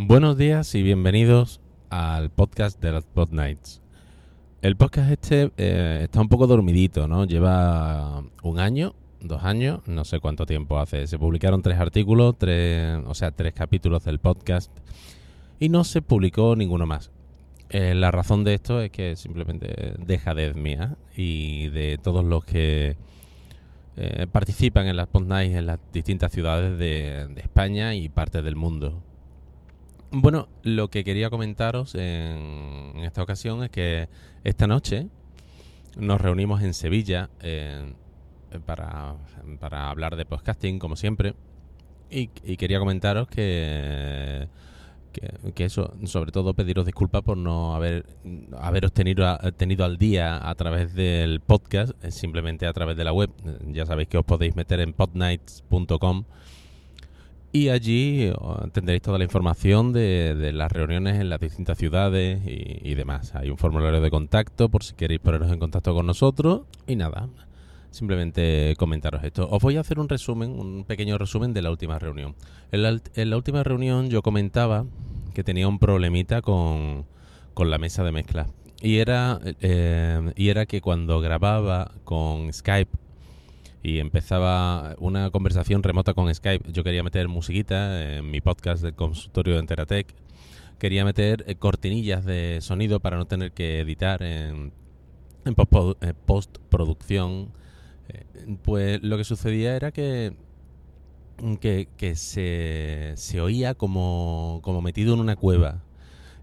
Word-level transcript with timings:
Buenos 0.00 0.38
días 0.38 0.76
y 0.76 0.84
bienvenidos 0.84 1.60
al 1.90 2.30
podcast 2.30 2.80
de 2.80 2.92
las 2.92 3.04
Pod 3.04 3.30
Nights. 3.32 3.82
El 4.62 4.76
podcast 4.76 5.10
este 5.10 5.50
eh, 5.56 6.02
está 6.04 6.20
un 6.20 6.28
poco 6.28 6.46
dormidito, 6.46 7.08
¿no? 7.08 7.24
Lleva 7.24 8.22
un 8.44 8.60
año, 8.60 8.94
dos 9.20 9.42
años, 9.42 9.80
no 9.88 10.04
sé 10.04 10.20
cuánto 10.20 10.46
tiempo 10.46 10.78
hace. 10.78 11.08
Se 11.08 11.18
publicaron 11.18 11.62
tres 11.62 11.80
artículos, 11.80 12.38
tres, 12.38 12.96
o 13.08 13.14
sea, 13.14 13.32
tres 13.32 13.54
capítulos 13.54 14.04
del 14.04 14.20
podcast 14.20 14.70
y 15.58 15.68
no 15.68 15.82
se 15.82 16.00
publicó 16.00 16.54
ninguno 16.54 16.86
más. 16.86 17.10
Eh, 17.68 17.96
la 17.96 18.12
razón 18.12 18.44
de 18.44 18.54
esto 18.54 18.80
es 18.80 18.92
que 18.92 19.16
simplemente 19.16 19.96
deja 19.98 20.32
de 20.32 20.54
mía 20.54 20.96
y 21.16 21.70
de 21.70 21.98
todos 22.00 22.24
los 22.24 22.44
que 22.44 22.96
eh, 23.96 24.28
participan 24.30 24.86
en 24.86 24.96
las 24.96 25.08
Pod 25.08 25.26
Nights 25.26 25.56
en 25.56 25.66
las 25.66 25.80
distintas 25.92 26.30
ciudades 26.30 26.78
de, 26.78 27.26
de 27.34 27.40
España 27.40 27.96
y 27.96 28.08
partes 28.08 28.44
del 28.44 28.54
mundo. 28.54 29.02
Bueno, 30.10 30.48
lo 30.62 30.88
que 30.88 31.04
quería 31.04 31.28
comentaros 31.28 31.94
en, 31.94 32.94
esta 33.04 33.22
ocasión 33.22 33.62
es 33.62 33.70
que 33.70 34.08
esta 34.42 34.66
noche 34.66 35.08
nos 35.98 36.18
reunimos 36.20 36.62
en 36.62 36.72
Sevilla 36.72 37.28
eh, 37.40 37.92
para, 38.64 39.16
hablar 39.90 40.16
de 40.16 40.24
podcasting, 40.24 40.78
como 40.78 40.96
siempre, 40.96 41.34
y, 42.08 42.28
quería 42.28 42.78
comentaros 42.78 43.28
que, 43.28 44.48
que, 45.54 45.64
eso, 45.64 45.92
sobre 46.04 46.32
todo 46.32 46.54
pediros 46.54 46.86
disculpas 46.86 47.20
por 47.20 47.36
no 47.36 47.74
haber 47.74 48.06
haberos 48.58 48.92
tenido, 48.92 49.36
tenido 49.58 49.84
al 49.84 49.98
día 49.98 50.48
a 50.48 50.54
través 50.54 50.94
del 50.94 51.40
podcast, 51.40 51.92
eh, 52.02 52.12
simplemente 52.12 52.66
a 52.66 52.72
través 52.72 52.96
de 52.96 53.04
la 53.04 53.12
web. 53.12 53.30
Ya 53.66 53.84
sabéis 53.84 54.08
que 54.08 54.16
os 54.16 54.24
podéis 54.24 54.56
meter 54.56 54.80
en 54.80 54.94
podnights.com 54.94 56.24
y 57.50 57.70
allí 57.70 58.30
tendréis 58.72 59.00
toda 59.00 59.16
la 59.18 59.24
información 59.24 59.92
de, 59.92 60.52
las 60.52 60.70
reuniones 60.70 61.18
en 61.18 61.30
las 61.30 61.40
distintas 61.40 61.78
ciudades 61.78 62.40
y, 62.44 62.94
demás. 62.94 63.34
Hay 63.34 63.50
un 63.50 63.56
formulario 63.56 64.00
de 64.00 64.10
contacto 64.10 64.68
por 64.68 64.84
si 64.84 64.94
queréis 64.94 65.20
poneros 65.20 65.50
en 65.50 65.58
contacto 65.58 65.94
con 65.94 66.06
nosotros. 66.06 66.62
Y 66.86 66.96
nada, 66.96 67.28
simplemente 67.90 68.74
comentaros 68.76 69.24
esto. 69.24 69.48
Os 69.50 69.62
voy 69.62 69.76
a 69.78 69.80
hacer 69.80 69.98
un 69.98 70.08
resumen, 70.08 70.50
un 70.50 70.84
pequeño 70.84 71.16
resumen 71.16 71.54
de 71.54 71.62
la 71.62 71.70
última 71.70 71.98
reunión. 71.98 72.34
En 72.70 72.82
la, 72.82 73.36
última 73.36 73.62
reunión 73.62 74.10
yo 74.10 74.20
comentaba 74.20 74.84
que 75.32 75.42
tenía 75.42 75.68
un 75.68 75.78
problemita 75.78 76.42
con, 76.42 77.06
con 77.54 77.70
la 77.70 77.78
mesa 77.78 78.04
de 78.04 78.12
mezcla. 78.12 78.46
Y 78.82 78.98
era, 78.98 79.40
eh, 79.44 80.32
y 80.36 80.50
era 80.50 80.66
que 80.66 80.82
cuando 80.82 81.20
grababa 81.20 81.92
con 82.04 82.52
Skype 82.52 83.07
y 83.82 83.98
empezaba 83.98 84.96
una 84.98 85.30
conversación 85.30 85.82
remota 85.82 86.14
con 86.14 86.32
Skype. 86.34 86.72
Yo 86.72 86.82
quería 86.82 87.02
meter 87.02 87.28
musiquita 87.28 88.16
en 88.16 88.30
mi 88.30 88.40
podcast 88.40 88.82
del 88.82 88.94
consultorio 88.94 89.54
de 89.54 89.60
Enteratec. 89.60 90.14
Quería 90.78 91.04
meter 91.04 91.44
eh, 91.46 91.56
cortinillas 91.56 92.24
de 92.24 92.58
sonido 92.60 93.00
para 93.00 93.16
no 93.16 93.26
tener 93.26 93.52
que 93.52 93.80
editar 93.80 94.22
en, 94.22 94.72
en 95.44 95.56
eh, 96.00 96.14
postproducción. 96.26 97.50
Eh, 98.08 98.56
pues 98.62 99.02
lo 99.02 99.16
que 99.16 99.24
sucedía 99.24 99.76
era 99.76 99.92
que, 99.92 100.34
que, 101.60 101.88
que 101.96 102.16
se, 102.16 103.12
se, 103.16 103.40
oía 103.40 103.74
como, 103.74 104.60
como 104.62 104.82
metido 104.82 105.14
en 105.14 105.20
una 105.20 105.36
cueva. 105.36 105.82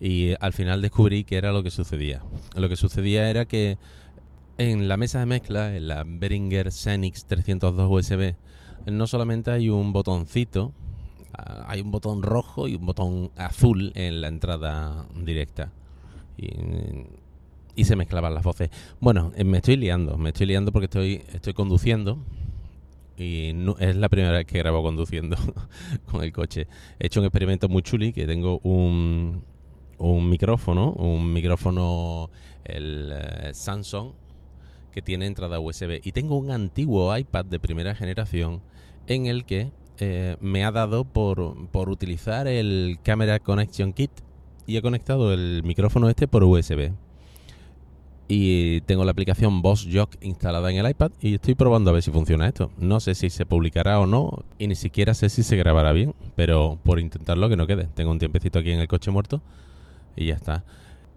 Y 0.00 0.34
al 0.40 0.52
final 0.52 0.82
descubrí 0.82 1.24
que 1.24 1.36
era 1.36 1.52
lo 1.52 1.62
que 1.62 1.70
sucedía. 1.70 2.22
Lo 2.56 2.68
que 2.68 2.76
sucedía 2.76 3.30
era 3.30 3.44
que 3.44 3.78
en 4.58 4.88
la 4.88 4.96
mesa 4.96 5.20
de 5.20 5.26
mezcla, 5.26 5.74
en 5.74 5.88
la 5.88 6.04
Behringer 6.06 6.70
Xenix 6.70 7.24
302 7.26 7.90
USB, 7.90 8.34
no 8.86 9.06
solamente 9.06 9.50
hay 9.50 9.68
un 9.68 9.92
botoncito, 9.92 10.72
ah, 11.32 11.64
hay 11.68 11.80
un 11.80 11.90
botón 11.90 12.22
rojo 12.22 12.68
y 12.68 12.74
un 12.74 12.86
botón 12.86 13.30
azul 13.36 13.92
en 13.94 14.20
la 14.20 14.28
entrada 14.28 15.06
directa. 15.16 15.72
Y, 16.36 17.84
se 17.84 17.96
mezclaban 17.96 18.34
las 18.34 18.44
voces. 18.44 18.70
Bueno, 19.00 19.32
eh, 19.34 19.44
me 19.44 19.58
estoy 19.58 19.76
liando, 19.76 20.16
me 20.16 20.28
estoy 20.30 20.46
liando 20.46 20.72
porque 20.72 20.84
estoy, 20.84 21.22
estoy 21.32 21.52
conduciendo 21.52 22.18
y 23.16 23.52
no, 23.54 23.76
es 23.78 23.96
la 23.96 24.08
primera 24.08 24.36
vez 24.38 24.46
que 24.46 24.58
grabo 24.58 24.82
conduciendo 24.82 25.36
con 26.10 26.22
el 26.22 26.32
coche. 26.32 26.68
He 26.98 27.06
hecho 27.06 27.20
un 27.20 27.26
experimento 27.26 27.68
muy 27.68 27.82
chuli 27.82 28.12
que 28.12 28.26
tengo 28.26 28.60
un, 28.62 29.42
un 29.98 30.28
micrófono, 30.28 30.92
un 30.92 31.32
micrófono, 31.32 32.30
el 32.64 33.12
eh, 33.12 33.50
Samsung 33.54 34.12
que 34.92 35.02
tiene 35.02 35.26
entrada 35.26 35.58
USB. 35.58 36.00
Y 36.04 36.12
tengo 36.12 36.36
un 36.36 36.50
antiguo 36.50 37.16
iPad 37.16 37.46
de 37.46 37.58
primera 37.58 37.94
generación 37.94 38.60
en 39.06 39.26
el 39.26 39.44
que 39.44 39.72
eh, 39.98 40.36
me 40.40 40.64
ha 40.64 40.70
dado 40.70 41.04
por, 41.04 41.68
por 41.68 41.88
utilizar 41.88 42.46
el 42.46 42.98
Camera 43.02 43.40
Connection 43.40 43.92
Kit 43.92 44.10
y 44.66 44.76
he 44.76 44.82
conectado 44.82 45.32
el 45.32 45.62
micrófono 45.64 46.08
este 46.08 46.28
por 46.28 46.44
USB. 46.44 46.92
Y 48.28 48.80
tengo 48.82 49.04
la 49.04 49.10
aplicación 49.10 49.60
Boss 49.60 49.86
Jock 49.92 50.16
instalada 50.22 50.70
en 50.70 50.78
el 50.78 50.88
iPad 50.88 51.10
y 51.20 51.34
estoy 51.34 51.54
probando 51.54 51.90
a 51.90 51.92
ver 51.92 52.02
si 52.02 52.10
funciona 52.10 52.48
esto. 52.48 52.70
No 52.78 53.00
sé 53.00 53.14
si 53.14 53.28
se 53.28 53.44
publicará 53.44 54.00
o 54.00 54.06
no 54.06 54.44
y 54.58 54.68
ni 54.68 54.74
siquiera 54.74 55.12
sé 55.12 55.28
si 55.28 55.42
se 55.42 55.56
grabará 55.56 55.92
bien, 55.92 56.14
pero 56.34 56.78
por 56.82 56.98
intentarlo 56.98 57.48
que 57.48 57.56
no 57.56 57.66
quede. 57.66 57.88
Tengo 57.94 58.10
un 58.10 58.18
tiempecito 58.18 58.58
aquí 58.58 58.70
en 58.70 58.80
el 58.80 58.88
coche 58.88 59.10
muerto 59.10 59.42
y 60.16 60.26
ya 60.26 60.34
está. 60.34 60.64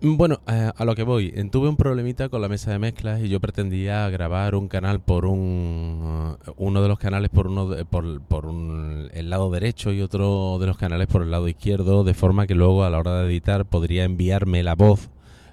Bueno, 0.01 0.41
eh, 0.47 0.71
a 0.75 0.85
lo 0.85 0.93
que 0.93 1.03
voy. 1.03 1.31
Eh, 1.35 1.49
tuve 1.49 1.69
un 1.69 1.77
problemita 1.77 2.27
con 2.27 2.41
la 2.41 2.49
mesa 2.49 2.71
de 2.71 2.79
mezclas 2.79 3.21
y 3.21 3.29
yo 3.29 3.39
pretendía 3.39 4.09
grabar 4.09 4.53
un 4.53 4.67
canal 4.67 4.99
por 4.99 5.25
un 5.25 6.35
uh, 6.45 6.51
uno 6.57 6.81
de 6.81 6.89
los 6.89 6.99
canales 6.99 7.29
por 7.29 7.47
uno 7.47 7.69
por, 7.89 8.21
por 8.21 8.45
un, 8.45 9.09
el 9.13 9.29
lado 9.29 9.49
derecho 9.49 9.93
y 9.93 10.01
otro 10.01 10.59
de 10.59 10.67
los 10.67 10.77
canales 10.77 11.07
por 11.07 11.21
el 11.21 11.31
lado 11.31 11.47
izquierdo, 11.47 12.03
de 12.03 12.13
forma 12.13 12.45
que 12.45 12.55
luego 12.55 12.83
a 12.83 12.89
la 12.89 12.99
hora 12.99 13.21
de 13.21 13.27
editar 13.27 13.65
podría 13.65 14.03
enviarme 14.03 14.63
la 14.63 14.75
voz 14.75 15.09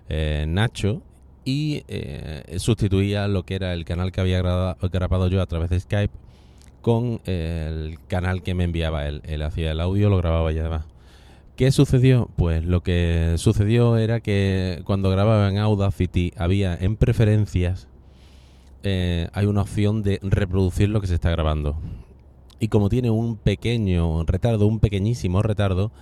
eh, 0.08 0.44
Nacho 0.48 1.03
y 1.44 1.84
sustituía 2.59 3.28
lo 3.28 3.44
que 3.44 3.54
era 3.56 3.72
el 3.72 3.84
canal 3.84 4.12
que 4.12 4.20
había 4.20 4.41
grabado, 4.42 5.28
yo 5.28 5.41
a 5.41 5.47
través 5.47 5.70
de 5.70 5.80
Skype 5.80 6.14
con 6.82 7.20
el 7.24 7.98
canal 8.09 8.42
que 8.42 8.54
me 8.54 8.64
enviaba 8.64 9.06
él. 9.09 9.22
Él 9.24 9.42
hacía 9.42 9.72
el 9.72 9.80
audio, 9.80 10.09
lo 10.09 10.19
grababa 10.19 10.53
y 10.53 10.59
además. 10.59 10.91
¿Qué 11.57 11.71
sucedió? 11.71 12.31
Pues 12.37 12.65
lo 12.65 12.83
que 12.83 13.35
sucedió 13.37 13.99
era 13.99 14.21
que 14.21 14.81
cuando 14.85 15.11
grababa 15.11 15.49
en 15.51 15.59
Audacity 15.59 16.33
había 16.37 16.75
en 16.75 16.97
preferencias 16.97 17.89
eh, 18.83 19.29
hay 19.33 19.47
una 19.47 19.63
opción 19.63 20.03
de 20.03 20.19
reproducir 20.23 20.89
lo 20.89 21.01
que 21.01 21.07
se 21.07 21.15
está 21.15 21.31
grabando. 21.31 21.77
Y 22.59 22.69
como 22.69 22.89
tiene 22.89 23.11
un 23.11 23.37
pequeño 23.37 24.25
retardo, 24.25 24.67
un 24.67 24.81
pequeñísimo 24.81 25.43
retardo, 25.43 25.93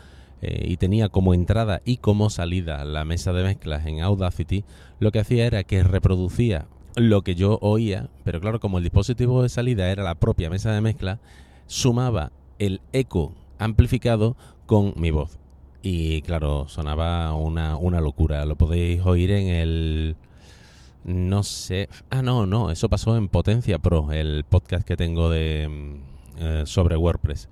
eh, 0.41 0.67
y 0.69 0.77
tenía 0.77 1.09
como 1.09 1.35
entrada 1.35 1.83
y 1.85 1.99
como 1.99 2.31
salida 2.31 2.85
la 2.85 3.05
mesa 3.05 3.33
de 3.33 3.43
mezclas 3.43 3.85
en 3.87 4.01
Audacity, 4.01 4.65
lo 5.01 5.11
que 5.11 5.19
hacía 5.19 5.47
era 5.47 5.65
que 5.65 5.83
reproducía 5.83 6.67
lo 6.97 7.23
que 7.23 7.35
yo 7.35 7.59
oía, 7.61 8.09
pero 8.25 8.41
claro, 8.41 8.61
como 8.61 8.79
el 8.79 8.85
dispositivo 8.85 9.43
de 9.43 9.49
salida 9.49 9.91
era 9.91 10.03
la 10.03 10.15
propia 10.15 10.49
mesa 10.49 10.73
de 10.73 10.81
mezcla, 10.81 11.19
sumaba 11.67 12.33
el 12.59 12.81
eco 12.93 13.35
amplificado 13.59 14.37
con 14.67 14.95
mi 14.97 15.11
voz. 15.11 15.40
Y 15.83 16.23
claro, 16.23 16.67
sonaba 16.69 17.33
una, 17.35 17.77
una 17.77 18.01
locura. 18.01 18.45
Lo 18.45 18.57
podéis 18.57 19.05
oír 19.05 19.31
en 19.31 19.49
el... 19.49 20.17
No 21.05 21.43
sé... 21.43 21.89
Ah, 22.11 22.23
no, 22.23 22.47
no, 22.47 22.71
eso 22.71 22.89
pasó 22.91 23.17
en 23.17 23.29
Potencia 23.29 23.79
Pro, 23.79 24.13
el 24.13 24.45
podcast 24.45 24.87
que 24.87 24.97
tengo 24.97 25.31
de 25.31 25.69
mm, 25.69 26.43
eh, 26.43 26.63
sobre 26.67 26.97
WordPress. 26.97 27.49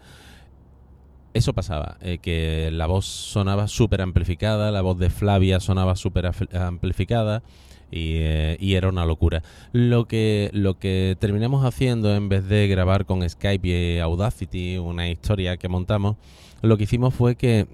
Eso 1.33 1.55
pasaba, 1.55 1.97
eh, 2.00 2.19
que 2.19 2.71
la 2.72 2.87
voz 2.87 3.06
sonaba 3.06 3.69
súper 3.69 4.03
amplificada, 4.03 4.71
la 4.71 4.81
voz 4.81 4.99
de 4.99 5.09
Flavia 5.09 5.61
sonaba 5.61 5.94
súper 5.94 6.31
amplificada 6.55 7.43
y, 7.91 8.17
eh, 8.17 8.56
y, 8.61 8.75
era 8.75 8.88
una 8.88 9.06
locura. 9.06 9.43
Lo 9.72 10.06
que, 10.06 10.50
lo 10.53 10.78
que 10.78 11.17
terminamos 11.21 11.65
haciendo 11.65 12.15
en 12.15 12.28
vez 12.28 12.49
de 12.49 12.67
grabar 12.67 13.06
con 13.06 13.28
Skype 13.28 13.69
y 13.69 13.99
Audacity, 13.99 14.78
una 14.78 15.09
historia 15.09 15.56
que 15.59 15.69
montamos, 15.69 16.17
lo 16.61 16.77
que 16.77 16.84
hicimos 16.84 17.15
fue 17.15 17.37
que 17.37 17.67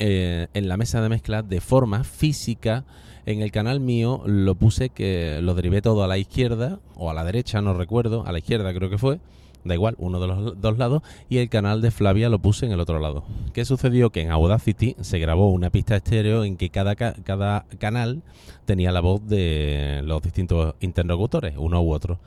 eh, 0.00 0.48
en 0.54 0.66
la 0.66 0.78
mesa 0.78 1.02
de 1.02 1.10
mezcla 1.10 1.42
de 1.42 1.60
forma 1.60 2.04
física. 2.04 2.84
En 3.26 3.42
el 3.42 3.52
canal 3.52 3.80
mío 3.80 4.22
lo 4.24 4.54
puse 4.54 4.88
que 4.88 5.40
lo 5.42 5.54
derivé 5.54 5.82
todo 5.82 6.02
a 6.02 6.08
la 6.08 6.16
izquierda 6.16 6.80
o 6.96 7.10
a 7.10 7.14
la 7.14 7.22
derecha, 7.22 7.60
no 7.60 7.74
recuerdo, 7.74 8.26
a 8.26 8.32
la 8.32 8.38
izquierda 8.38 8.72
creo 8.72 8.88
que 8.88 8.96
fue, 8.96 9.20
da 9.62 9.74
igual, 9.74 9.96
uno 9.98 10.18
de 10.18 10.26
los 10.26 10.58
dos 10.58 10.78
lados, 10.78 11.02
y 11.28 11.36
el 11.36 11.50
canal 11.50 11.82
de 11.82 11.90
Flavia 11.90 12.30
lo 12.30 12.38
puse 12.38 12.64
en 12.64 12.72
el 12.72 12.80
otro 12.80 12.98
lado. 12.98 13.24
¿Qué 13.52 13.66
sucedió? 13.66 14.08
Que 14.08 14.22
en 14.22 14.30
Audacity 14.30 14.96
se 15.02 15.18
grabó 15.18 15.50
una 15.50 15.68
pista 15.68 15.96
estéreo 15.96 16.44
en 16.44 16.56
que 16.56 16.70
cada, 16.70 16.96
cada 16.96 17.66
canal 17.78 18.22
tenía 18.64 18.92
la 18.92 19.00
voz 19.00 19.26
de 19.28 20.00
los 20.04 20.22
distintos 20.22 20.74
interlocutores, 20.80 21.54
uno 21.58 21.82
u 21.82 21.92
otro. 21.92 22.18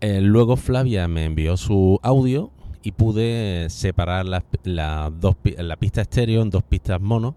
Eh, 0.00 0.22
luego 0.22 0.56
Flavia 0.56 1.06
me 1.08 1.26
envió 1.26 1.58
su 1.58 2.00
audio 2.02 2.50
y 2.82 2.92
pude 2.92 3.68
separar 3.70 4.26
las 4.26 5.20
dos, 5.20 5.36
la 5.58 5.76
pista 5.76 6.00
estéreo 6.00 6.42
en 6.42 6.50
dos 6.50 6.62
pistas 6.62 7.00
mono 7.00 7.34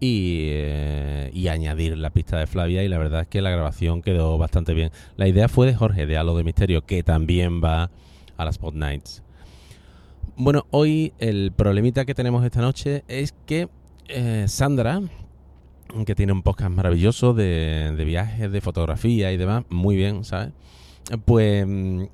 y, 0.00 0.48
eh, 0.50 1.30
y, 1.34 1.48
añadir 1.48 1.98
la 1.98 2.10
pista 2.10 2.38
de 2.38 2.46
Flavia 2.46 2.84
y 2.84 2.88
la 2.88 2.98
verdad 2.98 3.22
es 3.22 3.26
que 3.26 3.42
la 3.42 3.50
grabación 3.50 4.02
quedó 4.02 4.38
bastante 4.38 4.74
bien. 4.74 4.92
La 5.16 5.26
idea 5.26 5.48
fue 5.48 5.66
de 5.66 5.74
Jorge 5.74 6.06
de 6.06 6.16
Halo 6.16 6.36
de 6.36 6.44
Misterio 6.44 6.86
que 6.86 7.02
también 7.02 7.62
va 7.62 7.90
a 8.36 8.44
las 8.44 8.54
Spot 8.54 8.74
Nights. 8.74 9.22
Bueno, 10.36 10.66
hoy 10.70 11.12
el 11.18 11.50
problemita 11.50 12.04
que 12.04 12.14
tenemos 12.14 12.44
esta 12.44 12.60
noche 12.60 13.02
es 13.08 13.34
que 13.44 13.68
eh, 14.06 14.44
Sandra, 14.46 15.00
que 16.06 16.14
tiene 16.14 16.32
un 16.32 16.42
podcast 16.42 16.70
maravilloso 16.70 17.34
de, 17.34 17.92
de 17.96 18.04
viajes, 18.04 18.52
de 18.52 18.60
fotografía 18.60 19.32
y 19.32 19.36
demás, 19.36 19.64
muy 19.68 19.96
bien, 19.96 20.22
¿sabes? 20.22 20.52
Pues 21.24 21.66
mm, 21.66 22.04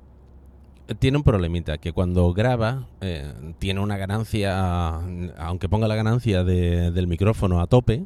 tiene 0.99 1.17
un 1.17 1.23
problemita, 1.23 1.77
que 1.77 1.91
cuando 1.93 2.31
graba 2.33 2.87
eh, 3.01 3.33
tiene 3.59 3.79
una 3.79 3.97
ganancia, 3.97 4.95
aunque 5.37 5.67
ponga 5.69 5.87
la 5.87 5.95
ganancia 5.95 6.43
de- 6.43 6.91
del 6.91 7.07
micrófono 7.07 7.59
a 7.61 7.67
tope, 7.67 8.05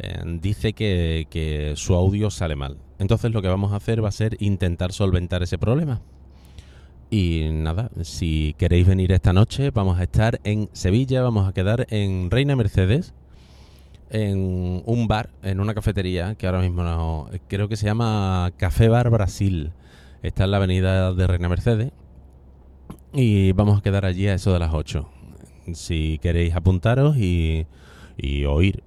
eh, 0.00 0.22
dice 0.40 0.72
que, 0.72 1.26
que 1.30 1.74
su 1.76 1.94
audio 1.94 2.30
sale 2.30 2.56
mal. 2.56 2.78
Entonces 2.98 3.32
lo 3.32 3.42
que 3.42 3.48
vamos 3.48 3.72
a 3.72 3.76
hacer 3.76 4.02
va 4.02 4.08
a 4.08 4.12
ser 4.12 4.36
intentar 4.40 4.92
solventar 4.92 5.42
ese 5.42 5.58
problema. 5.58 6.00
Y 7.10 7.48
nada, 7.52 7.90
si 8.02 8.54
queréis 8.58 8.86
venir 8.86 9.12
esta 9.12 9.32
noche, 9.32 9.70
vamos 9.70 9.98
a 9.98 10.02
estar 10.02 10.40
en 10.44 10.68
Sevilla, 10.72 11.22
vamos 11.22 11.48
a 11.48 11.52
quedar 11.54 11.86
en 11.90 12.30
Reina 12.30 12.54
Mercedes, 12.54 13.14
en 14.10 14.82
un 14.84 15.06
bar, 15.08 15.30
en 15.42 15.60
una 15.60 15.74
cafetería, 15.74 16.34
que 16.34 16.46
ahora 16.46 16.60
mismo 16.60 16.82
no, 16.82 17.28
creo 17.48 17.68
que 17.68 17.76
se 17.76 17.86
llama 17.86 18.50
Café 18.56 18.88
Bar 18.88 19.08
Brasil. 19.10 19.72
Está 20.22 20.44
en 20.44 20.50
la 20.50 20.56
avenida 20.58 21.12
de 21.14 21.26
Reina 21.26 21.48
Mercedes. 21.48 21.92
Y 23.12 23.52
vamos 23.52 23.78
a 23.78 23.82
quedar 23.82 24.04
allí 24.04 24.26
a 24.26 24.34
eso 24.34 24.52
de 24.52 24.58
las 24.58 24.74
8. 24.74 25.08
Si 25.72 26.18
queréis 26.22 26.54
apuntaros 26.54 27.16
y, 27.16 27.66
y 28.16 28.44
oír 28.44 28.82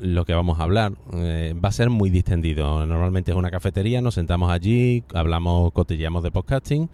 lo 0.00 0.24
que 0.24 0.34
vamos 0.34 0.58
a 0.58 0.64
hablar, 0.64 0.92
eh, 1.12 1.54
va 1.62 1.68
a 1.68 1.72
ser 1.72 1.90
muy 1.90 2.10
distendido. 2.10 2.84
Normalmente 2.86 3.30
es 3.30 3.36
una 3.36 3.50
cafetería, 3.50 4.00
nos 4.00 4.14
sentamos 4.14 4.50
allí, 4.50 5.04
hablamos, 5.14 5.72
cotilleamos 5.72 6.22
de 6.22 6.30
podcasting 6.30 6.90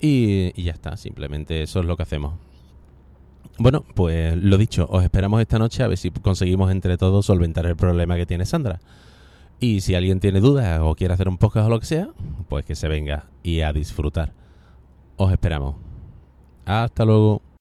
y, 0.00 0.52
y 0.60 0.64
ya 0.64 0.72
está. 0.72 0.96
Simplemente 0.96 1.62
eso 1.62 1.80
es 1.80 1.86
lo 1.86 1.96
que 1.96 2.02
hacemos. 2.04 2.34
Bueno, 3.58 3.84
pues 3.94 4.36
lo 4.36 4.56
dicho, 4.56 4.86
os 4.88 5.02
esperamos 5.02 5.40
esta 5.40 5.58
noche 5.58 5.82
a 5.82 5.88
ver 5.88 5.98
si 5.98 6.10
conseguimos 6.10 6.70
entre 6.70 6.96
todos 6.96 7.26
solventar 7.26 7.66
el 7.66 7.76
problema 7.76 8.16
que 8.16 8.26
tiene 8.26 8.46
Sandra. 8.46 8.80
Y 9.60 9.80
si 9.80 9.96
alguien 9.96 10.20
tiene 10.20 10.40
dudas 10.40 10.80
o 10.82 10.94
quiere 10.94 11.14
hacer 11.14 11.28
un 11.28 11.38
podcast 11.38 11.66
o 11.66 11.70
lo 11.70 11.80
que 11.80 11.86
sea, 11.86 12.08
pues 12.48 12.64
que 12.64 12.76
se 12.76 12.86
venga 12.86 13.26
y 13.42 13.62
a 13.62 13.72
disfrutar. 13.72 14.32
Os 15.16 15.32
esperamos. 15.32 15.87
Hasta 16.68 17.06
luego. 17.06 17.48